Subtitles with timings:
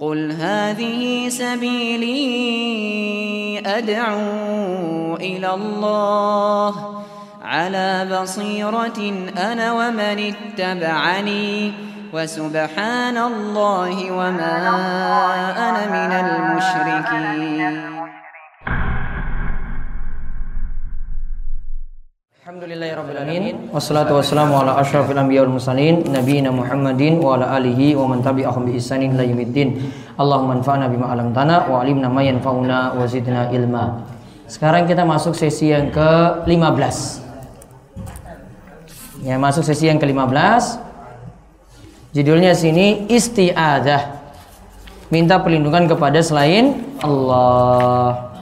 [0.00, 2.18] قل هذه سبيلي
[3.66, 7.02] أدعو إلى الله
[7.44, 11.72] على بصيرة أنا ومن اتبعني
[12.12, 14.56] وسبحان الله وما
[15.56, 18.05] أنا من المشركين
[22.56, 28.24] Alhamdulillahirrahmanirrahim Wassalatu wassalamu ala ashrafil anbiya wal mursalin Nabiina Muhammadin wa ala alihi wa man
[28.24, 29.76] tabi'ahum bi ihsanin ila yaumiddin.
[30.16, 34.08] Allahumma anfa'na bima 'allamtana wa 'allimna ma yanfa'una wa zidna ilma.
[34.48, 36.96] Sekarang kita masuk sesi yang ke-15
[39.20, 40.80] Ya masuk sesi yang ke-15
[42.16, 44.16] Judulnya sini isti'adah.
[45.12, 46.72] Minta perlindungan kepada selain
[47.04, 48.32] Allah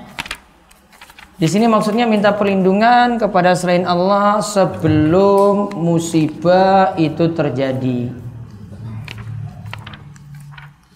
[1.35, 8.15] di sini maksudnya minta perlindungan kepada selain Allah sebelum musibah itu terjadi.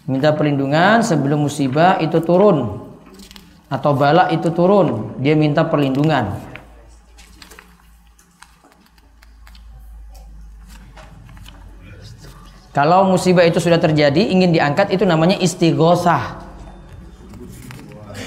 [0.06, 2.86] Minta perlindungan sebelum musibah itu turun
[3.68, 6.38] atau bala itu turun, dia minta perlindungan.
[12.72, 16.46] Kalau musibah itu sudah terjadi, ingin diangkat itu namanya istighosah.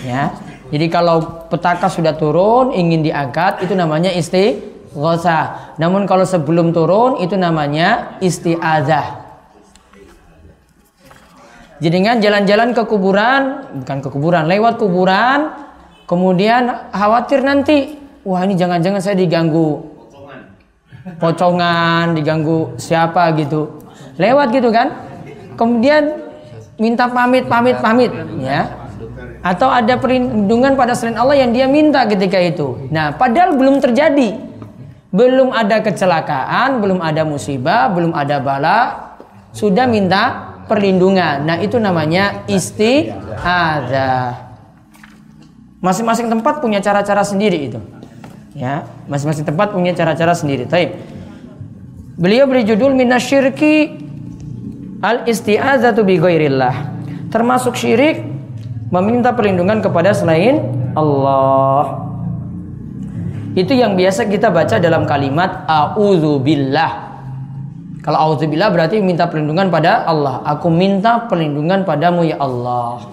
[0.03, 0.35] Ya,
[0.71, 5.75] jadi kalau petaka sudah turun ingin diangkat itu namanya istighosa.
[5.75, 9.19] Namun kalau sebelum turun itu namanya isti'adzah.
[11.83, 13.41] Jadi dengan jalan-jalan ke kuburan,
[13.83, 15.51] bukan ke kuburan, lewat kuburan,
[16.07, 19.91] kemudian khawatir nanti, wah ini jangan-jangan saya diganggu
[21.19, 23.81] pocongan, diganggu siapa gitu.
[24.15, 24.93] Lewat gitu kan.
[25.59, 26.31] Kemudian
[26.79, 28.80] minta pamit, pamit, pamit, ya
[29.41, 32.87] atau ada perlindungan pada selain Allah yang dia minta ketika itu.
[32.93, 34.37] Nah, padahal belum terjadi.
[35.11, 38.79] Belum ada kecelakaan, belum ada musibah, belum ada bala,
[39.51, 41.43] sudah minta perlindungan.
[41.43, 44.31] Nah, itu namanya isti'adzah.
[45.83, 47.79] Masing-masing tempat punya cara-cara sendiri itu.
[48.55, 50.63] Ya, masing-masing tempat punya cara-cara sendiri.
[50.63, 50.95] Taib.
[52.15, 53.99] Beliau beri judul minasyirki
[55.03, 56.75] al isti'adzatu bi ghairillah.
[57.27, 58.30] Termasuk syirik
[58.91, 62.11] meminta perlindungan kepada selain Allah.
[63.55, 67.11] Itu yang biasa kita baca dalam kalimat auzubillah.
[68.03, 70.43] Kalau auzubillah berarti minta perlindungan pada Allah.
[70.43, 73.07] Aku minta perlindungan padamu ya Allah.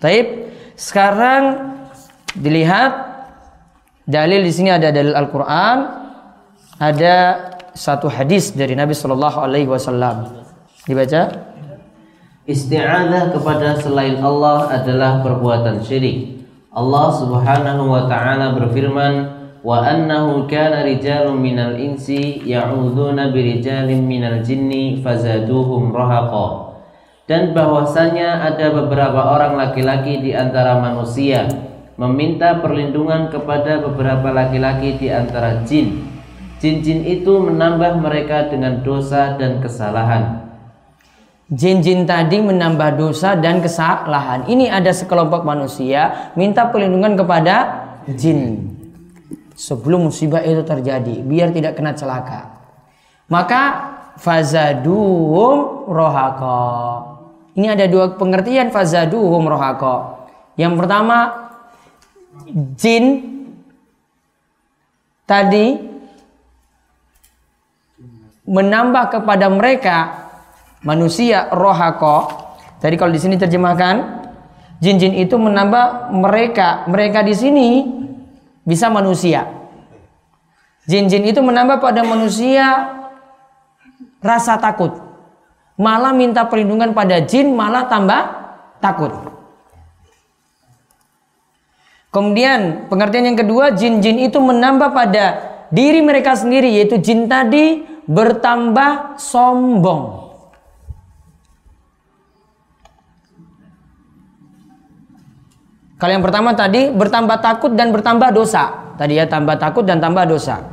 [0.00, 0.48] Taib.
[0.80, 1.76] Sekarang
[2.32, 2.92] dilihat
[4.08, 5.78] dalil di sini ada dalil Al-Qur'an,
[6.80, 7.16] ada
[7.76, 10.40] satu hadis dari Nabi Shallallahu alaihi wasallam.
[10.88, 11.52] Dibaca?
[12.50, 16.42] Isti'adah kepada selain Allah adalah perbuatan syirik.
[16.74, 19.14] Allah Subhanahu wa taala berfirman,
[19.62, 26.74] "Wa annahu kana rijalun minal insi ya'udzuna birijalin minal jinni fazaduhum rahaqa."
[27.30, 31.46] Dan bahwasanya ada beberapa orang laki-laki di antara manusia
[31.94, 36.02] meminta perlindungan kepada beberapa laki-laki di antara jin.
[36.58, 40.49] Jin-jin itu menambah mereka dengan dosa dan kesalahan.
[41.50, 44.46] Jin-jin tadi menambah dosa dan kesalahan.
[44.46, 47.54] Ini ada sekelompok manusia minta perlindungan kepada
[48.06, 48.70] jin.
[49.58, 52.54] Sebelum musibah itu terjadi, biar tidak kena celaka.
[53.26, 53.62] Maka
[54.14, 56.62] fazaduhum rohaka.
[57.58, 60.22] Ini ada dua pengertian fazaduhum rohaka.
[60.54, 61.18] Yang pertama,
[62.78, 63.04] jin
[65.26, 65.82] tadi
[68.46, 69.96] menambah kepada mereka
[70.84, 72.28] manusia rohako.
[72.80, 74.24] Jadi kalau di sini terjemahkan
[74.80, 77.68] jin-jin itu menambah mereka, mereka di sini
[78.64, 79.46] bisa manusia.
[80.88, 82.96] Jin-jin itu menambah pada manusia
[84.24, 84.96] rasa takut.
[85.80, 88.22] Malah minta perlindungan pada jin, malah tambah
[88.84, 89.12] takut.
[92.10, 95.24] Kemudian pengertian yang kedua, jin-jin itu menambah pada
[95.70, 100.19] diri mereka sendiri, yaitu jin tadi bertambah sombong.
[106.00, 108.96] Kalau yang pertama tadi bertambah takut dan bertambah dosa.
[108.96, 110.64] Tadi ya tambah takut dan tambah dosa.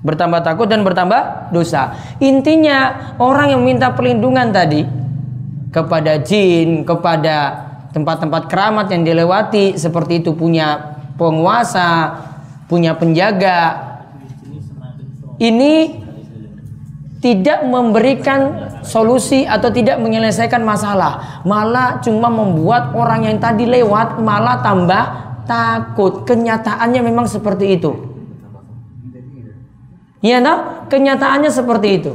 [0.00, 1.92] Bertambah takut dan bertambah dosa.
[2.24, 4.88] Intinya orang yang minta perlindungan tadi
[5.68, 12.24] kepada jin, kepada tempat-tempat keramat yang dilewati seperti itu punya penguasa,
[12.72, 13.84] punya penjaga.
[15.36, 16.07] Ini
[17.18, 24.62] tidak memberikan solusi atau tidak menyelesaikan masalah, malah cuma membuat orang yang tadi lewat malah
[24.62, 25.04] tambah
[25.44, 26.22] takut.
[26.22, 27.90] Kenyataannya memang seperti itu.
[30.18, 32.12] Iya nah, kenyataannya seperti itu.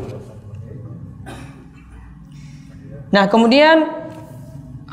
[3.14, 4.04] Nah, kemudian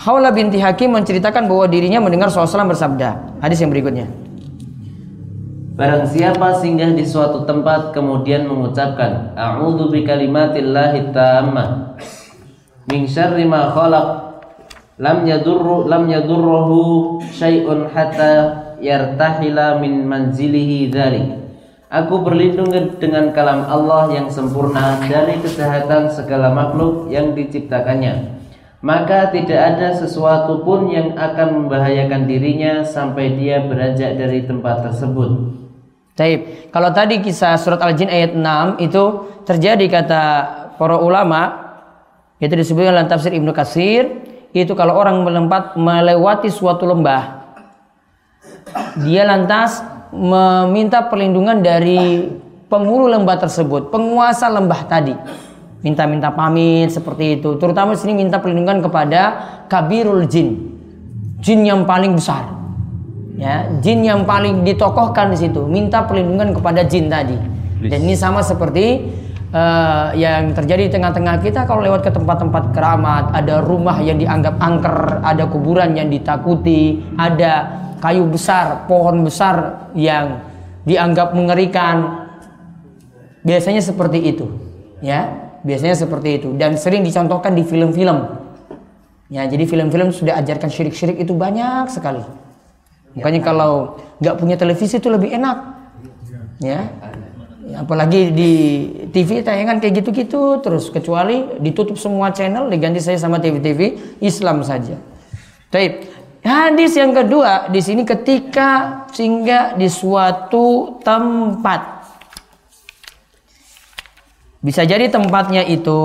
[0.00, 3.40] Haula binti Hakim menceritakan bahwa dirinya mendengar Rasulullah bersabda.
[3.44, 4.08] Hadis yang berikutnya.
[5.80, 11.96] Barang siapa singgah di suatu tempat kemudian mengucapkan A'udzu bikalimatillahi tammah
[12.92, 14.08] min syarri ma khalaq
[15.00, 21.40] lam yadurru lam yadurruhu syai'un hatta yartahila min manzilihi dzalik.
[21.88, 22.68] Aku berlindung
[23.00, 28.36] dengan kalam Allah yang sempurna dari kesehatan segala makhluk yang diciptakannya
[28.80, 35.59] maka tidak ada sesuatu pun yang akan membahayakan dirinya sampai dia beranjak dari tempat tersebut.
[36.20, 36.68] Taib.
[36.68, 39.02] Kalau tadi kisah surat Al-Jin ayat 6 itu
[39.48, 40.22] terjadi kata
[40.76, 41.72] para ulama
[42.36, 47.40] itu disebutkan dalam tafsir Ibnu Katsir itu kalau orang melempat melewati suatu lembah
[49.00, 49.80] dia lantas
[50.12, 52.26] meminta perlindungan dari
[52.70, 55.14] penghulu lembah tersebut, penguasa lembah tadi
[55.80, 57.56] minta-minta pamit seperti itu.
[57.56, 59.22] Terutama sini minta perlindungan kepada
[59.66, 60.76] kabirul jin.
[61.40, 62.59] Jin yang paling besar.
[63.40, 67.40] Ya, jin yang paling ditokohkan di situ, minta perlindungan kepada jin tadi.
[67.80, 69.08] Dan ini sama seperti
[69.56, 74.60] uh, yang terjadi di tengah-tengah kita kalau lewat ke tempat-tempat keramat, ada rumah yang dianggap
[74.60, 80.44] angker, ada kuburan yang ditakuti, ada kayu besar, pohon besar yang
[80.84, 82.28] dianggap mengerikan.
[83.40, 84.52] Biasanya seperti itu,
[85.00, 85.48] ya.
[85.64, 86.48] Biasanya seperti itu.
[86.60, 88.36] Dan sering dicontohkan di film-film.
[89.32, 92.20] Ya jadi film-film sudah ajarkan syirik-syirik itu banyak sekali
[93.18, 95.58] makanya kalau nggak punya televisi itu lebih enak
[96.62, 96.86] ya
[97.76, 98.52] apalagi di
[99.14, 104.98] TV tayangan kayak gitu-gitu terus kecuali ditutup semua channel diganti saya sama TV-TV Islam saja.
[105.70, 106.18] Taib.
[106.40, 112.00] Hadis yang kedua di sini ketika singgah di suatu tempat
[114.64, 116.00] bisa jadi tempatnya itu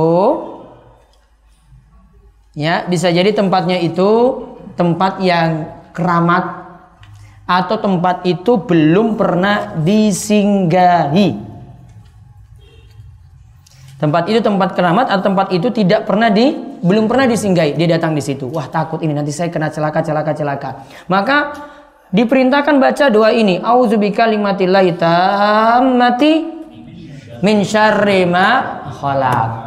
[2.52, 4.44] ya, bisa jadi tempatnya itu
[4.76, 6.65] tempat yang keramat
[7.46, 11.54] atau tempat itu belum pernah disinggahi.
[13.96, 16.52] Tempat itu tempat keramat atau tempat itu tidak pernah di
[16.84, 17.80] belum pernah disinggahi.
[17.80, 18.52] Dia datang di situ.
[18.52, 20.70] Wah, takut ini nanti saya kena celaka celaka celaka.
[21.08, 21.38] Maka
[22.12, 23.62] diperintahkan baca doa ini.
[23.64, 26.34] Auzubillahi kalimatillahi tammati
[27.40, 29.65] min syarri ma khalaq.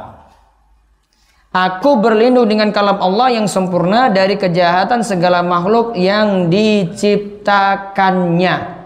[1.49, 8.77] Aku berlindung dengan kalam Allah yang sempurna dari kejahatan segala makhluk yang diciptakannya.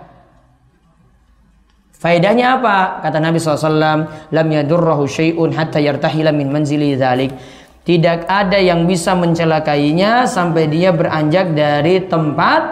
[1.98, 3.02] Faedahnya apa?
[3.02, 7.34] Kata Nabi SAW, Lam yadurrahu syai'un hatta yartahila min manzili dhalik.
[7.82, 12.62] Tidak ada yang bisa mencelakainya sampai dia beranjak dari tempat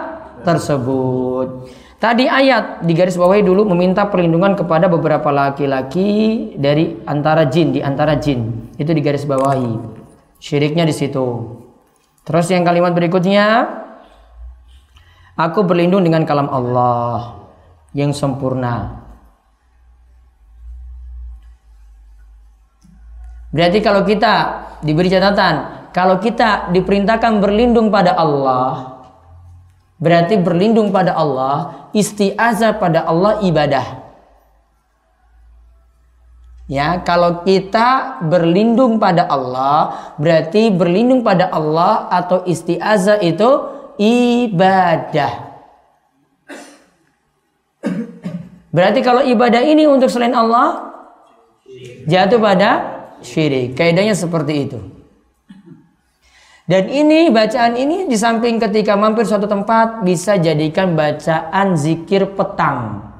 [0.47, 1.67] tersebut.
[2.01, 7.79] Tadi ayat di garis bawahi dulu meminta perlindungan kepada beberapa laki-laki dari antara jin, di
[7.85, 8.73] antara jin.
[8.73, 9.77] Itu di garis bawahi.
[10.41, 11.61] Syiriknya di situ.
[12.25, 13.69] Terus yang kalimat berikutnya,
[15.37, 17.37] aku berlindung dengan kalam Allah
[17.93, 18.97] yang sempurna.
[23.53, 24.33] Berarti kalau kita
[24.81, 29.00] diberi catatan, kalau kita diperintahkan berlindung pada Allah,
[30.01, 34.01] berarti berlindung pada Allah, isti'azah pada Allah ibadah.
[36.65, 43.49] Ya, kalau kita berlindung pada Allah, berarti berlindung pada Allah atau isti'azah itu
[44.01, 45.51] ibadah.
[48.71, 50.95] Berarti kalau ibadah ini untuk selain Allah
[52.07, 52.69] jatuh pada
[53.19, 53.75] syirik.
[53.75, 54.79] Kaidahnya seperti itu.
[56.71, 63.11] Dan ini bacaan ini di samping ketika mampir suatu tempat bisa jadikan bacaan zikir petang.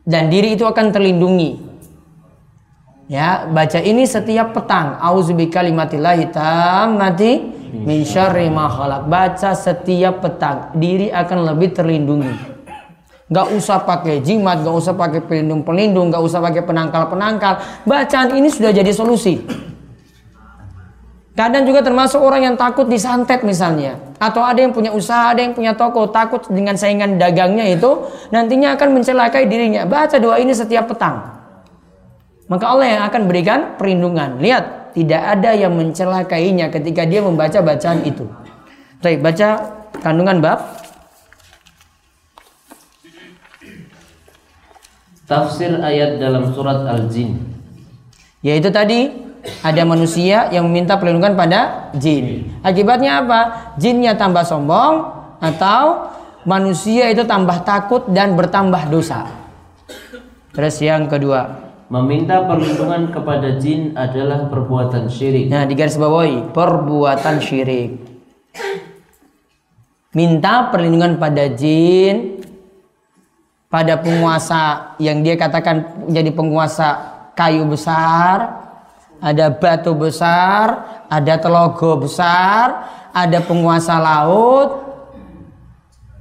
[0.00, 1.60] Dan diri itu akan terlindungi.
[3.12, 4.96] Ya, baca ini setiap petang.
[4.96, 7.44] Auzubillahi tammati
[7.76, 8.64] min syarri ma
[9.04, 12.56] Baca setiap petang, diri akan lebih terlindungi.
[13.28, 17.84] Gak usah pakai jimat, gak usah pakai pelindung-pelindung, gak usah pakai penangkal-penangkal.
[17.84, 19.44] Bacaan ini sudah jadi solusi.
[21.36, 24.00] Kadang juga termasuk orang yang takut disantet misalnya.
[24.16, 26.08] Atau ada yang punya usaha, ada yang punya toko.
[26.08, 29.84] Takut dengan saingan dagangnya itu nantinya akan mencelakai dirinya.
[29.84, 31.36] Baca doa ini setiap petang.
[32.48, 34.40] Maka Allah yang akan berikan perlindungan.
[34.40, 38.24] Lihat, tidak ada yang mencelakainya ketika dia membaca bacaan itu.
[39.04, 40.64] Baik, baca kandungan bab.
[45.28, 47.36] Tafsir ayat dalam surat Al-Jin.
[48.40, 49.25] Yaitu tadi
[49.62, 52.50] ada manusia yang meminta perlindungan pada jin.
[52.62, 53.40] Akibatnya apa?
[53.78, 54.94] Jinnya tambah sombong,
[55.40, 56.12] atau
[56.48, 59.28] manusia itu tambah takut dan bertambah dosa.
[60.56, 65.46] Terus yang kedua, Meminta perlindungan kepada jin adalah perbuatan syirik.
[65.46, 68.02] Nah, di garis bawahi perbuatan syirik.
[70.10, 72.42] Minta perlindungan pada jin,
[73.70, 76.88] pada penguasa yang dia katakan jadi penguasa
[77.38, 78.65] kayu besar,
[79.20, 84.84] ada batu besar, ada telogo besar, ada penguasa laut,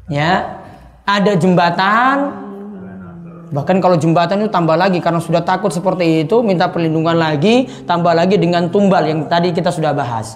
[0.08, 0.64] ya,
[1.04, 2.46] ada jembatan,
[3.56, 8.12] Bahkan kalau jembatan itu tambah lagi karena sudah takut seperti itu, minta perlindungan lagi, tambah
[8.12, 10.36] lagi dengan tumbal yang tadi kita sudah bahas.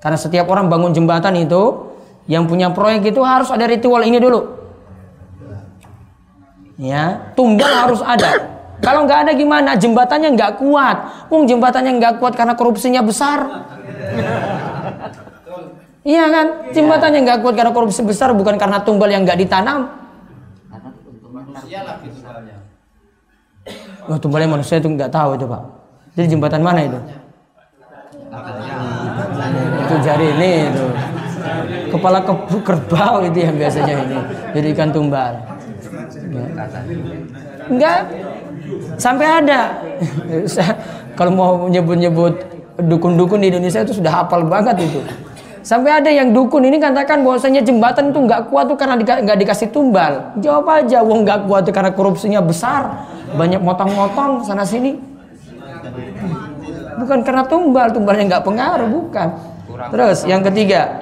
[0.00, 1.92] Karena setiap orang bangun jembatan itu,
[2.24, 4.40] yang punya proyek itu harus ada ritual ini dulu.
[6.80, 8.53] Ya, tumbal harus ada.
[8.82, 9.78] Kalau nggak ada gimana?
[9.78, 11.28] Jembatannya nggak kuat.
[11.30, 13.70] Wong jembatannya nggak kuat karena korupsinya besar.
[16.04, 16.46] Iya kan?
[16.74, 19.88] Jembatannya nggak kuat karena korupsi besar, bukan karena tumbal yang nggak ditanam.
[24.04, 25.62] Oh, tumbalnya manusia itu nggak tahu itu pak.
[26.14, 26.98] Jadi jembatan mana itu?
[29.84, 30.86] itu jari ini itu.
[31.94, 32.32] Kepala ke
[32.66, 34.18] kerbau itu yang biasanya ini.
[34.52, 35.32] Jadi ikan tumbal.
[37.70, 38.00] Enggak.
[38.96, 39.82] Sampai ada.
[41.18, 42.34] Kalau mau nyebut-nyebut
[42.80, 45.00] dukun-dukun di Indonesia itu sudah hafal banget itu.
[45.64, 49.72] Sampai ada yang dukun ini katakan bahwasanya jembatan itu nggak kuat tuh karena nggak dikasih
[49.72, 50.36] tumbal.
[50.44, 55.00] Jawab aja, wong nggak kuat tuh karena korupsinya besar, banyak motong-motong sana sini.
[57.00, 59.28] Bukan karena tumbal, tumbalnya nggak pengaruh, bukan.
[59.88, 61.00] Terus yang ketiga,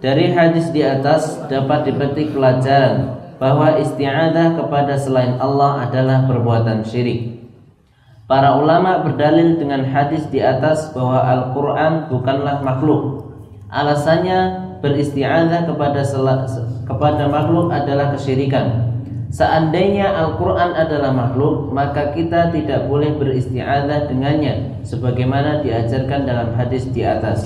[0.00, 7.38] dari hadis di atas dapat dipetik pelajaran bahwa isti'adah kepada selain Allah adalah perbuatan syirik.
[8.28, 13.28] Para ulama berdalil dengan hadis di atas bahwa Al-Quran bukanlah makhluk,
[13.68, 16.00] Alasannya beristi'adzah kepada
[16.88, 18.88] kepada makhluk adalah kesyirikan.
[19.28, 27.04] Seandainya Al-Quran adalah makhluk, maka kita tidak boleh beristi'adzah dengannya, sebagaimana diajarkan dalam hadis di
[27.04, 27.44] atas.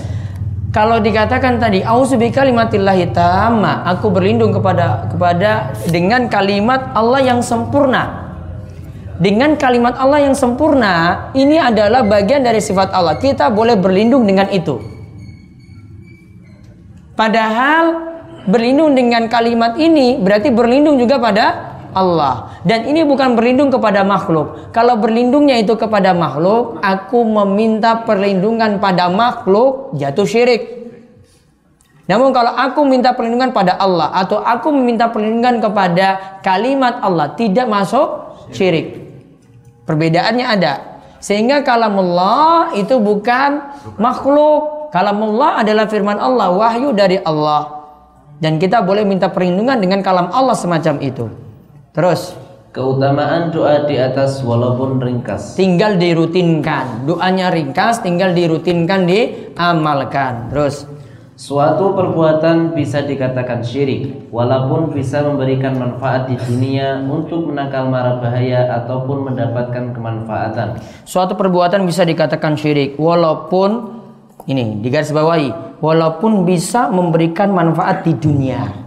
[0.72, 1.84] Kalau dikatakan tadi,
[2.32, 8.24] kalimatillah tamma, aku berlindung kepada kepada dengan kalimat Allah yang sempurna.
[9.20, 13.20] Dengan kalimat Allah yang sempurna, ini adalah bagian dari sifat Allah.
[13.20, 14.80] Kita boleh berlindung dengan itu.
[17.12, 17.84] Padahal
[18.48, 22.60] berlindung dengan kalimat ini berarti berlindung juga pada Allah.
[22.66, 24.72] Dan ini bukan berlindung kepada makhluk.
[24.74, 30.62] Kalau berlindungnya itu kepada makhluk, aku meminta perlindungan pada makhluk, jatuh syirik.
[32.10, 37.70] Namun kalau aku minta perlindungan pada Allah atau aku meminta perlindungan kepada kalimat Allah, tidak
[37.70, 39.00] masuk syirik.
[39.86, 40.72] Perbedaannya ada.
[41.22, 43.62] Sehingga kalamullah itu bukan
[44.02, 47.80] makhluk, Kalamullah adalah firman Allah, wahyu dari Allah.
[48.36, 51.32] Dan kita boleh minta perlindungan dengan kalam Allah semacam itu.
[51.92, 52.32] Terus
[52.72, 55.60] keutamaan doa di atas walaupun ringkas.
[55.60, 57.04] Tinggal dirutinkan.
[57.04, 60.48] Doanya ringkas, tinggal dirutinkan, diamalkan.
[60.48, 60.88] Terus
[61.32, 68.68] Suatu perbuatan bisa dikatakan syirik Walaupun bisa memberikan manfaat di dunia Untuk menangkal mara bahaya
[68.68, 70.76] Ataupun mendapatkan kemanfaatan
[71.08, 74.02] Suatu perbuatan bisa dikatakan syirik Walaupun
[74.46, 78.81] ini digaris bawahi, walaupun bisa memberikan manfaat di dunia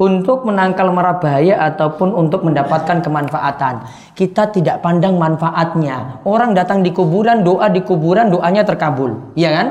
[0.00, 3.84] untuk menangkal mara bahaya ataupun untuk mendapatkan kemanfaatan.
[4.16, 6.24] Kita tidak pandang manfaatnya.
[6.24, 9.36] Orang datang di kuburan, doa di kuburan, doanya terkabul.
[9.36, 9.66] Iya kan?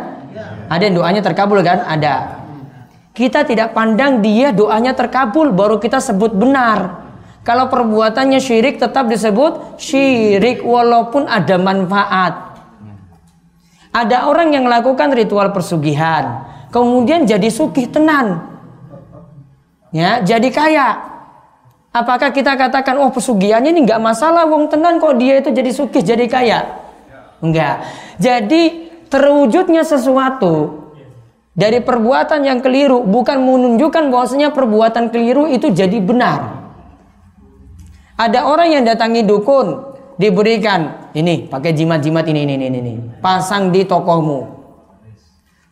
[0.69, 1.81] Ada yang doanya terkabul kan?
[1.81, 2.45] Ada.
[3.17, 7.09] Kita tidak pandang dia doanya terkabul, baru kita sebut benar.
[7.41, 12.33] Kalau perbuatannya syirik tetap disebut syirik walaupun ada manfaat.
[13.89, 18.48] Ada orang yang melakukan ritual persugihan, kemudian jadi sugih tenan.
[19.89, 20.89] Ya, jadi kaya.
[21.89, 26.05] Apakah kita katakan, oh pesugihannya ini nggak masalah, wong tenan kok dia itu jadi sugih,
[26.05, 26.59] jadi kaya?
[27.41, 27.81] Enggak.
[28.21, 30.85] Jadi terwujudnya sesuatu
[31.57, 36.61] dari perbuatan yang keliru bukan menunjukkan bahwasanya perbuatan keliru itu jadi benar.
[38.21, 42.93] Ada orang yang datangi dukun, diberikan ini pakai jimat-jimat ini ini ini ini
[43.23, 44.51] pasang di tokomu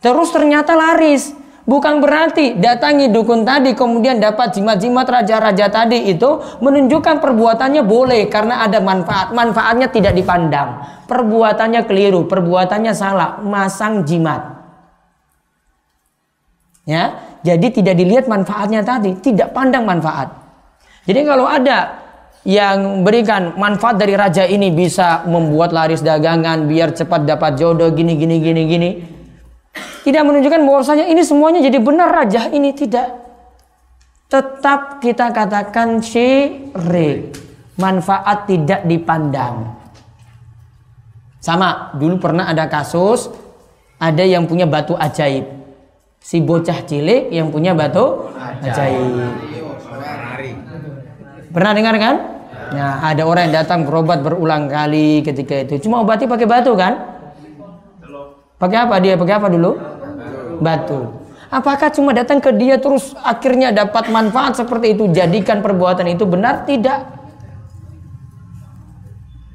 [0.00, 1.36] terus ternyata laris
[1.68, 6.08] bukan berarti datangi dukun tadi kemudian dapat jimat-jimat raja-raja tadi.
[6.08, 9.36] Itu menunjukkan perbuatannya boleh karena ada manfaat.
[9.36, 10.80] Manfaatnya tidak dipandang.
[11.04, 13.44] Perbuatannya keliru perbuatannya salah.
[13.44, 14.56] Masang jimat.
[16.88, 19.12] Ya jadi tidak dilihat manfaatnya tadi.
[19.20, 20.32] Tidak pandang manfaat.
[21.04, 22.08] Jadi kalau ada
[22.48, 28.16] yang berikan manfaat dari raja ini bisa membuat laris dagangan biar cepat dapat jodoh gini
[28.16, 28.90] gini gini gini
[30.02, 33.28] tidak menunjukkan bahwasanya ini semuanya jadi benar raja ini tidak
[34.28, 37.48] tetap kita katakan syirik.
[37.78, 39.70] Manfaat tidak dipandang.
[41.38, 43.30] Sama, dulu pernah ada kasus
[44.02, 45.46] ada yang punya batu ajaib.
[46.18, 48.34] Si bocah cilik yang punya batu
[48.66, 49.30] ajaib.
[51.54, 52.16] Pernah dengar kan?
[52.68, 55.88] Nah, ada orang yang datang berobat berulang kali ketika itu.
[55.88, 57.17] Cuma obati pakai batu kan?
[58.58, 59.14] Pakai apa dia?
[59.14, 59.78] Pakai apa dulu?
[60.58, 61.14] Batu.
[61.48, 65.08] Apakah cuma datang ke dia terus akhirnya dapat manfaat seperti itu?
[65.08, 66.66] Jadikan perbuatan itu benar?
[66.68, 67.00] Tidak.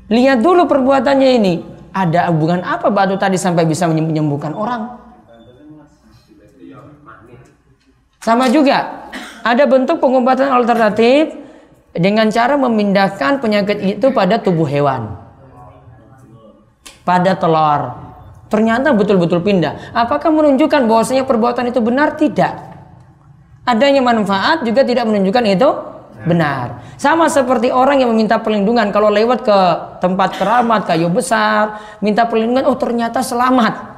[0.09, 1.53] Lihat dulu perbuatannya ini.
[1.93, 4.97] Ada hubungan apa batu tadi sampai bisa menyembuhkan orang?
[8.23, 9.11] Sama juga.
[9.43, 11.35] Ada bentuk pengobatan alternatif
[11.93, 15.13] dengan cara memindahkan penyakit itu pada tubuh hewan.
[17.05, 18.02] Pada telur.
[18.53, 19.97] Ternyata betul-betul pindah.
[19.97, 22.13] Apakah menunjukkan bahwasanya perbuatan itu benar?
[22.13, 22.53] Tidak.
[23.65, 25.69] Adanya manfaat juga tidak menunjukkan itu
[26.29, 26.85] benar.
[27.01, 29.59] Sama seperti orang yang meminta perlindungan kalau lewat ke
[30.05, 33.89] tempat keramat kayu besar, minta perlindungan, oh ternyata selamat.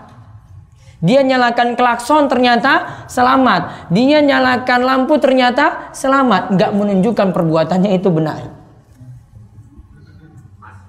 [1.03, 3.91] Dia nyalakan klakson ternyata selamat.
[3.91, 6.55] Dia nyalakan lampu ternyata selamat.
[6.55, 8.64] Nggak menunjukkan perbuatannya itu benar.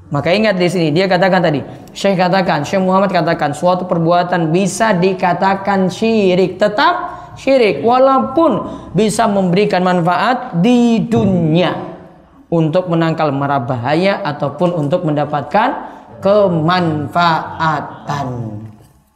[0.06, 1.58] Maka ingat di sini dia katakan tadi,
[1.90, 9.82] Syekh katakan, Syekh Muhammad katakan suatu perbuatan bisa dikatakan syirik, tetap syirik walaupun bisa memberikan
[9.82, 11.74] manfaat di dunia
[12.46, 15.74] untuk menangkal mara bahaya ataupun untuk mendapatkan
[16.22, 18.28] kemanfaatan.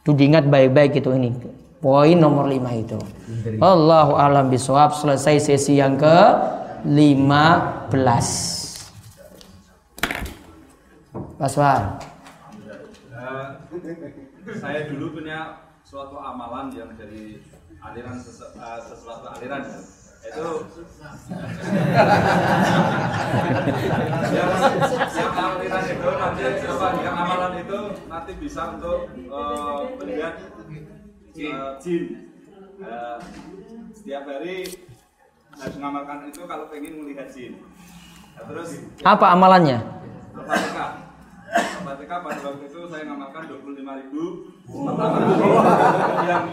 [0.03, 1.31] Itu diingat baik-baik itu ini.
[1.81, 2.99] Poin nomor 5 itu.
[3.57, 6.13] Allahu alam bisawab selesai sesi yang ke
[6.85, 8.60] 15.
[11.41, 11.97] Pak Swar.
[13.09, 13.57] Uh,
[14.61, 17.41] saya dulu punya suatu amalan yang dari
[17.81, 19.65] aliran sesu, uh, sesuatu aliran.
[20.21, 20.69] Itu
[24.29, 24.53] yang,
[25.17, 26.87] yang aliran itu nanti apa?
[27.01, 32.03] Yang amalan itu nanti bisa untuk uh, melihat uh, jin.
[32.85, 33.17] Uh,
[33.97, 34.69] setiap hari
[35.57, 37.57] harus mengamalkan itu kalau pengen melihat jin.
[38.37, 39.81] Nah, terus apa amalannya?
[40.37, 41.00] Al-Fatihah
[41.51, 44.23] Al-Fatihah pada waktu itu saya ngamalkan 25 ribu.
[46.27, 46.45] Yang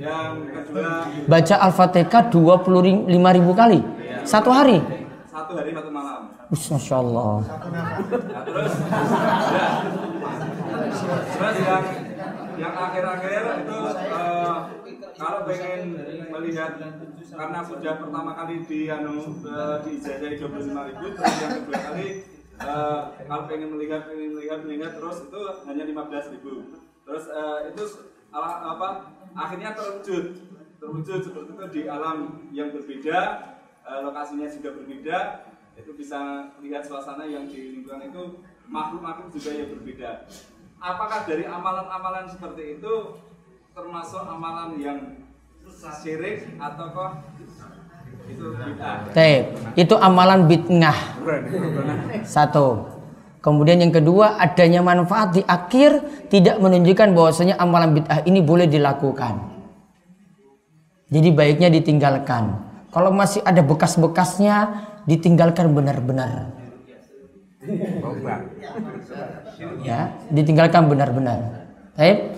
[0.00, 0.88] yang kedua
[1.26, 3.80] baca Al-Fatihah 25 ribu kali?
[4.22, 4.78] Satu hari?
[5.30, 6.30] Satu hari satu malam.
[6.50, 8.74] Ush, Masya Allah Nah, terus?
[9.54, 9.66] Ya,
[11.30, 11.84] terus yang
[12.58, 14.56] yang akhir-akhir itu eh,
[15.14, 15.80] kalau pengen
[16.28, 16.72] melihat
[17.30, 22.08] karena sudah pertama kali di anu eh, di ijazah 25 ribu terus yang kedua kali
[22.60, 26.52] eh, kalau pengen melihat pengen melihat melihat terus itu hanya 15 ribu
[27.08, 27.84] terus eh, itu
[28.30, 28.88] ala, apa
[29.34, 30.24] akhirnya terwujud
[30.80, 33.18] terwujud seperti itu di alam yang berbeda
[33.88, 35.18] eh, lokasinya juga berbeda
[35.80, 40.10] itu bisa lihat suasana yang di lingkungan itu makhluk-makhluk juga yang berbeda.
[40.80, 42.94] Apakah dari amalan-amalan seperti itu
[43.76, 44.98] termasuk amalan yang
[46.00, 47.79] syirik atau kok itu bid'ah?
[49.14, 49.44] Taib.
[49.74, 50.98] Itu amalan bid'ah.
[52.24, 52.86] Satu.
[53.40, 59.40] Kemudian yang kedua, adanya manfaat di akhir tidak menunjukkan bahwasanya amalan bid'ah ini boleh dilakukan.
[61.10, 62.68] Jadi baiknya ditinggalkan.
[62.92, 66.52] Kalau masih ada bekas-bekasnya, ditinggalkan benar-benar.
[69.80, 71.66] Ya, ditinggalkan benar-benar.
[71.96, 72.36] Taib.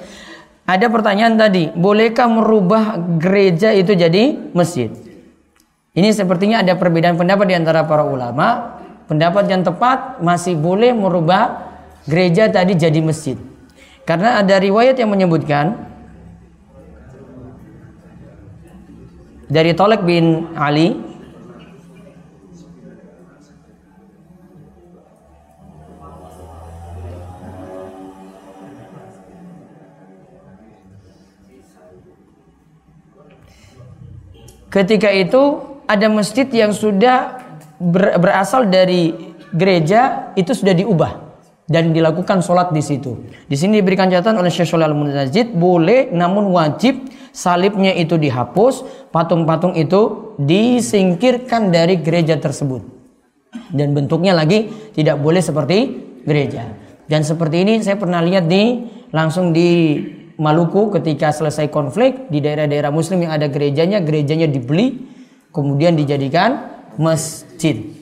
[0.62, 4.94] Ada pertanyaan tadi, bolehkah merubah gereja itu jadi masjid?
[5.92, 8.80] Ini sepertinya ada perbedaan pendapat di antara para ulama.
[9.04, 11.68] Pendapat yang tepat masih boleh merubah
[12.08, 13.36] gereja tadi jadi masjid.
[14.08, 15.76] Karena ada riwayat yang menyebutkan
[19.52, 21.12] dari Tolek bin Ali
[34.72, 37.44] Ketika itu ada masjid yang sudah
[37.76, 39.12] ber- berasal dari
[39.52, 41.12] gereja itu sudah diubah
[41.68, 43.28] dan dilakukan sholat di situ.
[43.44, 49.76] Di sini diberikan catatan oleh Syekh Shalal Munajid boleh namun wajib salibnya itu dihapus, patung-patung
[49.76, 52.80] itu disingkirkan dari gereja tersebut.
[53.68, 56.72] Dan bentuknya lagi tidak boleh seperti gereja.
[57.04, 60.00] Dan seperti ini saya pernah lihat di langsung di
[60.32, 65.11] Maluku ketika selesai konflik di daerah-daerah muslim yang ada gerejanya, gerejanya dibeli
[65.52, 67.92] kemudian dijadikan masjid.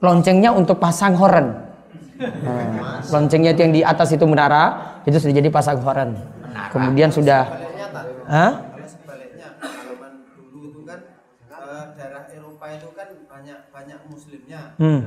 [0.00, 1.68] Loncengnya untuk pasang horen.
[2.16, 6.16] Nah, loncengnya itu yang di atas itu menara itu sudah jadi pasang horen.
[6.72, 7.44] Kemudian sudah
[8.26, 8.52] Hah?
[9.60, 10.98] kalau dulu itu kan
[11.46, 14.74] eh, daerah Eropa itu kan banyak banyak muslimnya.
[14.80, 15.00] Hmm.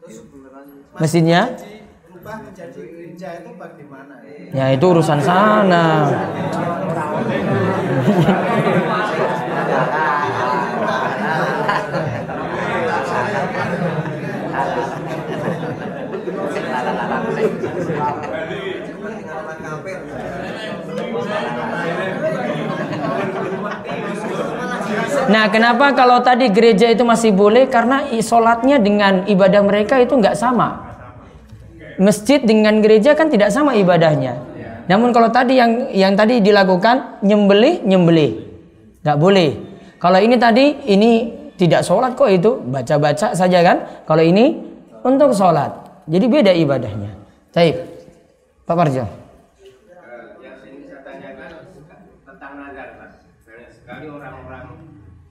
[0.00, 0.24] Terus
[0.94, 1.42] Mesinnya?
[2.24, 4.14] berubah menjadi gereja itu bagaimana?
[4.56, 6.08] Ya itu urusan sana.
[25.24, 27.66] Nah, kenapa kalau tadi gereja itu masih boleh?
[27.66, 30.94] Karena sholatnya dengan ibadah mereka itu nggak sama.
[31.96, 34.38] Masjid dengan gereja kan tidak sama ibadahnya.
[34.84, 38.30] Namun kalau tadi yang yang tadi dilakukan nyembelih nyembelih,
[39.00, 39.73] nggak boleh.
[40.04, 44.04] Kalau ini tadi ini tidak sholat kok itu baca-baca saja kan.
[44.04, 44.52] Kalau ini
[45.00, 45.72] untuk sholat,
[46.04, 47.08] jadi beda ibadahnya.
[47.48, 47.72] Taib,
[48.68, 49.00] Pak Parjo.
[49.00, 49.16] Banyak
[53.72, 54.76] sekali orang-orang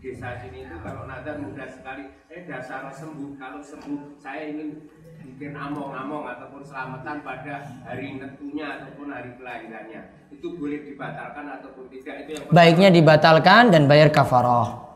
[0.02, 2.10] desa sini itu kalau nazar mudah sekali.
[2.34, 3.38] Eh dasar sembuh.
[3.38, 4.90] Kalau sembuh saya ingin
[5.34, 10.02] bikin among-among ataupun selamatan pada hari netunya ataupun hari kelahirannya.
[10.30, 12.16] Itu boleh dibatalkan ataupun tidak.
[12.26, 12.58] Itu yang pertama.
[12.62, 14.94] Baiknya dibatalkan dan bayar kafaroh.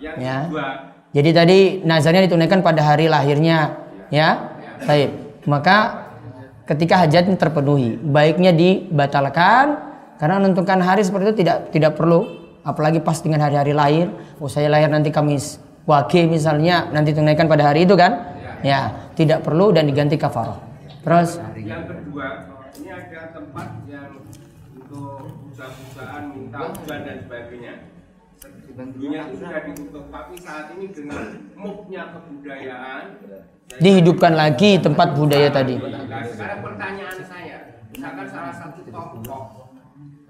[0.00, 0.36] Yang Ya.
[0.48, 0.68] kedua,
[1.10, 3.82] Jadi tadi nazarnya ditunaikan pada hari lahirnya,
[4.14, 4.54] ya.
[4.86, 5.10] Baik.
[5.42, 6.06] Maka
[6.70, 9.74] ketika hajatnya terpenuhi, baiknya dibatalkan
[10.22, 12.24] karena menentukan hari seperti itu tidak tidak perlu
[12.62, 14.06] apalagi pas dengan hari-hari lahir.
[14.38, 18.30] Oh, saya lahir nanti Kamis Wage misalnya, nanti tunaikan pada hari itu kan?
[18.62, 20.56] Ya, tidak perlu dan diganti kafarah.
[21.04, 22.48] Terus yang kedua,
[22.80, 24.16] ini ada tempat yang
[24.80, 27.74] untuk buka-bukaan, minta hujan dan sebagainya.
[28.80, 33.20] Dulunya itu sudah ditutup, tapi saat ini dengan moodnya kebudayaan,
[33.76, 35.76] dihidupkan lagi tempat budaya tadi.
[35.76, 39.68] Nah, sekarang pertanyaan saya, misalkan salah satu tokoh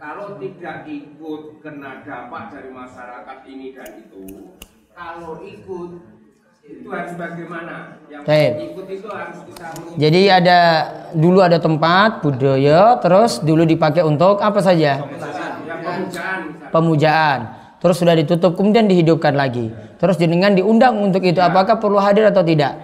[0.00, 4.48] kalau tidak ikut kena dampak dari masyarakat ini dan itu,
[4.96, 5.90] kalau ikut
[6.70, 7.74] itu harus bagaimana?
[8.06, 8.52] Yang Baik.
[8.70, 9.98] ikut itu harus kita mengikuti.
[9.98, 10.58] Jadi ada
[11.10, 15.02] dulu ada tempat budaya, terus dulu dipakai untuk apa saja?
[15.80, 16.40] pemujaan.
[16.70, 17.40] Pemujaan.
[17.80, 19.72] Terus sudah ditutup, kemudian dihidupkan lagi.
[19.96, 22.76] Terus jenengan diundang untuk itu, apakah perlu hadir atau tidak?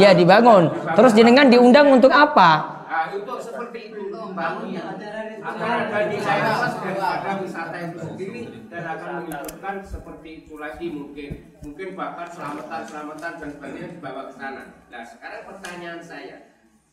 [0.00, 0.72] Ya dibangun.
[0.96, 2.82] Terus jenengan diundang untuk apa?
[2.88, 4.96] Nah, untuk seperti itu bangunnya
[5.44, 11.30] akan ada nilai plus daripada wisata itu sendiri dan akan menunjukkan seperti itu lagi mungkin.
[11.60, 14.62] Mungkin bahkan selamatan selamatan dan sebagainya dibawa ke sana.
[14.88, 16.36] Nah sekarang pertanyaan saya.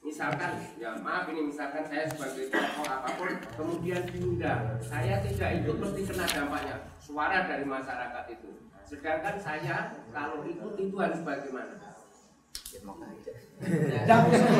[0.02, 4.76] Misalkan ya maaf ini misalkan saya sebagai tokoh apa pun kemudian diundang.
[4.84, 8.52] Saya tidak ikut mesti kena dampaknya suara dari masyarakat itu.
[8.84, 11.91] Sedangkan saya kalau ikut itu harus bagaimana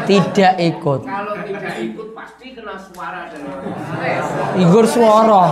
[0.06, 1.02] Tidak ikut.
[1.02, 5.46] kalau tidak ikut pasti kena suara dari Igor suara.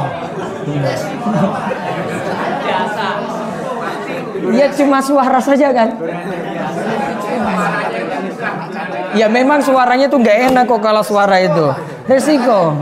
[4.54, 5.90] Ya cuma suara saja kan?
[9.18, 11.74] Ya memang suaranya tuh nggak enak kok kalau suara itu.
[12.06, 12.78] Resiko.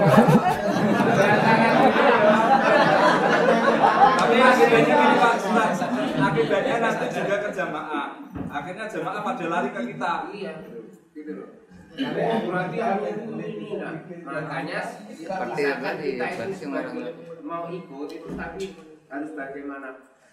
[4.18, 5.80] Tapi akibatnya gini Pak, Ustaz.
[6.18, 8.08] akibatnya nanti juga ke jamaah.
[8.48, 10.12] Akhirnya jamaah pada lari ke kita.
[10.32, 10.54] iya.
[11.12, 11.50] Gitu loh.
[11.98, 13.94] Oh, berarti nah.
[14.22, 17.10] makanya misalkan kita itu sebagai
[17.42, 18.64] mau ikut itu tapi
[19.10, 19.88] harus bagaimana?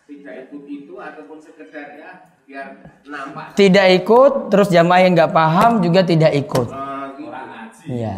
[0.05, 2.11] Tidak ikut itu ataupun sekedar ya
[2.45, 2.67] biar
[3.09, 3.57] nampak.
[3.57, 6.69] Tidak ikut, terus jamaah yang nggak paham juga tidak ikut.
[6.69, 7.33] eh, gitu.
[7.89, 8.15] Iya.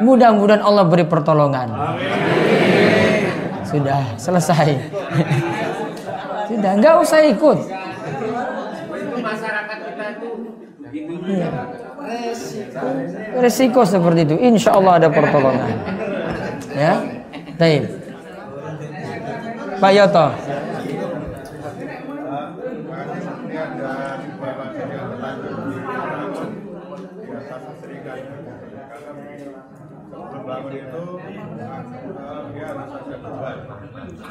[0.00, 1.68] Mudah-mudahan Allah beri pertolongan.
[3.68, 4.80] Sudah selesai.
[6.52, 7.58] Sudah, nggak usah ikut.
[9.22, 10.28] masyarakat kita itu.
[13.40, 15.72] Resiko seperti itu, insya Allah ada pertolongan.
[16.76, 17.00] Ya,
[17.56, 17.88] baik.
[19.80, 20.26] Pak Yoto.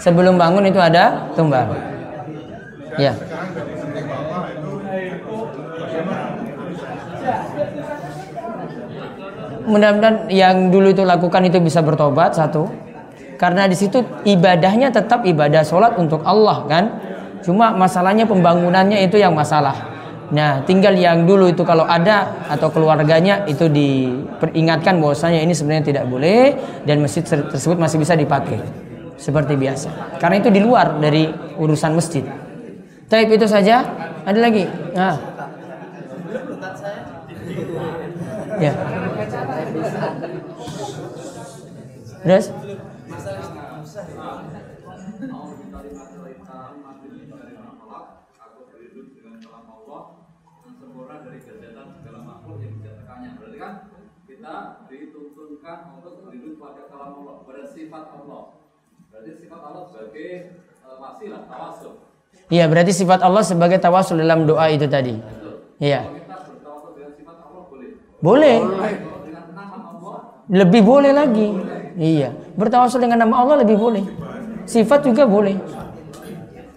[0.02, 1.91] Sebelum bangun itu ada tumbal.
[3.00, 3.16] Ya.
[9.62, 12.68] Mudah-mudahan yang dulu itu lakukan itu bisa bertobat satu.
[13.38, 16.84] Karena di situ ibadahnya tetap ibadah sholat untuk Allah kan.
[17.42, 19.92] Cuma masalahnya pembangunannya itu yang masalah.
[20.32, 26.06] Nah, tinggal yang dulu itu kalau ada atau keluarganya itu diperingatkan bahwasanya ini sebenarnya tidak
[26.08, 26.56] boleh
[26.88, 28.62] dan masjid tersebut masih bisa dipakai
[29.20, 30.18] seperti biasa.
[30.24, 31.28] Karena itu di luar dari
[31.60, 32.24] urusan masjid.
[33.12, 33.84] Taib itu saja.
[34.24, 34.64] Ada lagi?
[34.96, 35.20] Nah.
[38.56, 38.72] Ya.
[42.24, 42.46] Terus?
[57.02, 58.44] Allah pada sifat Allah.
[59.12, 60.32] Berarti sifat Allah sebagai
[60.86, 62.11] uh, wasilah, tawasul.
[62.52, 65.16] Iya, berarti sifat Allah sebagai tawasul dalam doa itu tadi.
[65.80, 66.04] Iya.
[68.20, 68.60] Boleh.
[70.52, 71.48] Lebih boleh lagi.
[71.96, 72.36] Iya.
[72.60, 74.04] Bertawasul dengan nama Allah lebih boleh.
[74.68, 75.56] Sifat juga boleh.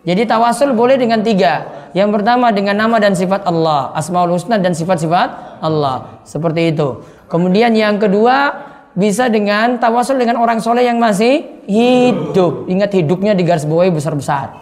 [0.06, 1.84] Jadi tawasul boleh dengan tiga.
[1.94, 6.22] Yang pertama dengan nama dan sifat Allah, Asmaul Husna dan sifat-sifat Allah.
[6.26, 7.02] Seperti itu.
[7.30, 8.50] Kemudian yang kedua
[8.94, 12.66] bisa dengan tawasul dengan orang soleh yang masih hidup.
[12.70, 14.54] Ingat hidupnya di garis bawahi besar-besar.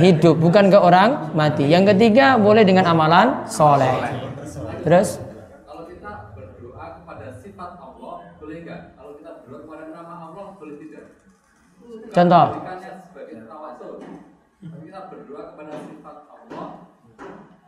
[0.00, 1.68] Hidup bukan ke orang mati.
[1.68, 4.00] Yang ketiga boleh dengan amalan soleh.
[4.80, 5.20] Terus
[5.68, 8.80] Kalau kita berdoa kepada sifat Allah, boleh enggak?
[8.96, 11.04] Kalau kita berdoa kepada nama Allah, boleh tidak?
[12.10, 12.46] contoh.
[12.48, 13.94] Jadikannya sebagai tawasul.
[14.00, 16.66] Kalau kita berdoa kepada sifat Allah,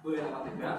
[0.03, 0.75] boleh apa tidak?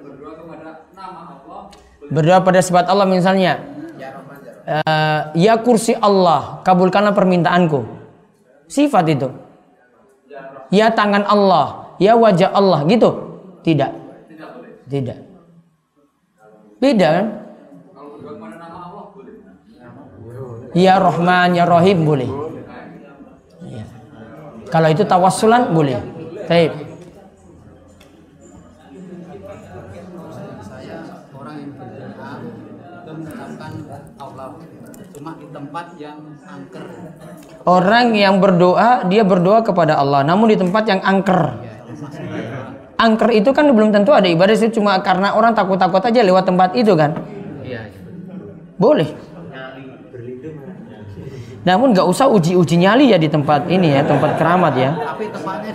[0.00, 3.52] Berdoa kepada nama Allah, boleh Berdoa pada sifat Allah misalnya.
[4.64, 7.84] eh, ya kursi Allah, kabulkanlah permintaanku.
[8.64, 9.28] Sifat itu.
[10.72, 13.10] Ya tangan Allah, ya wajah Allah, gitu.
[13.64, 13.90] Tidak.
[14.88, 15.18] tidak.
[16.78, 17.26] Beda kan?
[20.74, 22.26] Ya Rahman, ya Rahim boleh.
[23.62, 23.86] Iya.
[24.68, 26.02] Kalau itu tawassulan boleh.
[26.50, 26.72] Baik.
[30.60, 32.30] saya orang yang berdoa
[33.14, 33.72] menetapkan
[34.18, 34.48] Allah
[35.14, 36.86] cuma di tempat yang angker
[37.64, 41.54] Orang yang berdoa, dia berdoa kepada Allah, namun di tempat yang angker.
[43.00, 46.76] Angker itu kan belum tentu ada ibadah itu cuma karena orang takut-takut aja lewat tempat
[46.76, 47.16] itu kan.
[47.64, 47.88] iya
[48.76, 49.08] Boleh.
[51.64, 54.90] Namun nggak usah uji-uji nyali ya di tempat ini ya, tempat keramat ya.
[54.92, 55.72] tapi tempatnya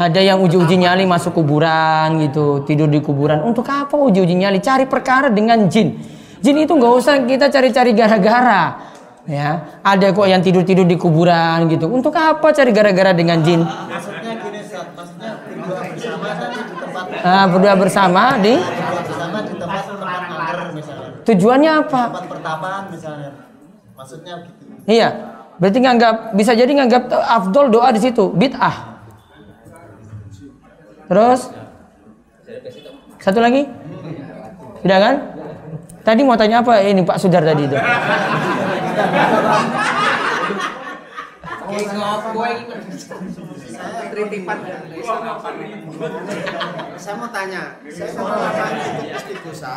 [0.00, 3.44] Ada yang uji-uji nyali masuk kuburan gitu, tidur di kuburan.
[3.44, 4.64] Untuk apa uji-uji nyali?
[4.64, 6.21] Cari perkara dengan jin.
[6.42, 8.90] Jin itu nggak usah kita cari-cari gara-gara.
[9.22, 11.86] Ya, ada kok yang tidur-tidur di kuburan gitu.
[11.86, 13.62] Untuk apa cari gara-gara dengan jin?
[13.62, 17.46] Maksudnya gini Ustaz, maksudnya berdoa bersama tapi di tempat Ah,
[17.78, 21.10] bersama di berdoa bersama di tempat tempat angker misalnya.
[21.22, 22.00] tujuannya apa?
[22.10, 23.30] Tempat pertapaan misalnya.
[23.94, 24.62] Maksudnya gitu.
[24.90, 25.08] Iya.
[25.62, 28.98] Berarti nganggap bisa jadi nganggap afdol doa di situ bid'ah.
[31.06, 31.40] Terus
[33.22, 33.70] satu lagi?
[34.82, 35.14] Sudah kan?
[36.02, 36.82] Tadi mau tanya apa?
[36.82, 37.78] Ini Pak Sudar tadi itu.
[46.98, 49.72] Saya mau tanya, saya kemarin ikut istiqosa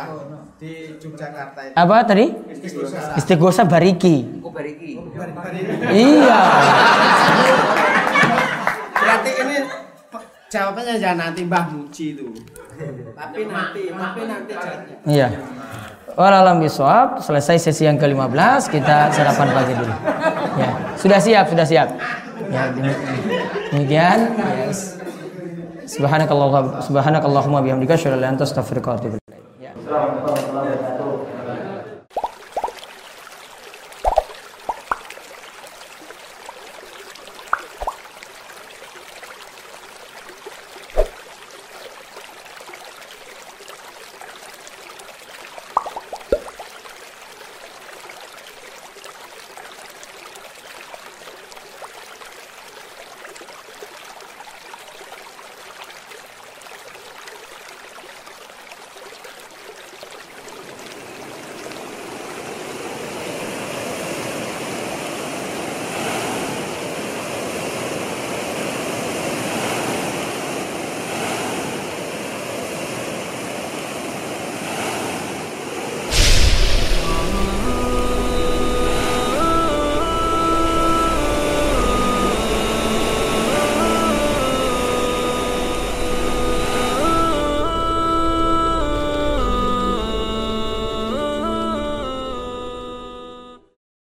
[0.60, 1.74] di Yogyakarta itu.
[1.78, 2.26] Apa tadi?
[2.52, 3.14] Istiqosa.
[3.16, 4.42] Istighosa bariki.
[5.88, 6.40] Iya.
[8.92, 9.56] Berarti ini
[10.50, 12.26] jawabannya ya nanti Mbah Muji itu.
[13.16, 14.96] Tapi nanti, tapi nanti jawabnya.
[15.08, 15.28] Iya.
[16.14, 19.94] Walalam bisawab, selesai sesi yang ke-15, kita sarapan pagi dulu.
[20.54, 21.88] Ya, sudah siap, sudah siap.
[22.46, 22.94] Ya, demi-
[23.74, 24.18] demikian.
[24.62, 24.94] Yes.
[25.86, 29.16] Subhanakallahumma subhanakallahumma bihamdika asyhadu an la ilaha illa anta astaghfiruka wa atubu.